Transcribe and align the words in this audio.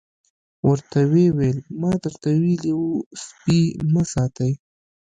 ورته 0.69 0.99
ویې 1.11 1.27
ویل 1.37 1.59
ما 1.81 1.91
درته 2.03 2.29
ویلي 2.41 2.71
وو 2.79 2.89
سپي 3.23 3.61
مه 3.93 4.03
ساتئ. 4.13 4.53